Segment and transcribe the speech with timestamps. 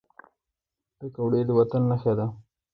[0.97, 2.25] پکورې د وطن نښه ده